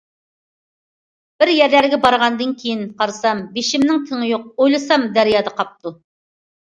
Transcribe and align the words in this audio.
بىر 1.41 1.49
يەرلەرگە 1.55 1.99
بارغاندىن 2.05 2.55
كېيىن 2.61 2.81
قارىسام، 3.01 3.41
بېشىمنىڭ 3.57 3.99
تېڭى 4.07 4.31
يوق، 4.31 4.49
ئويلىسام 4.65 5.05
دەريادا 5.19 5.55
قاپتۇ. 5.61 5.93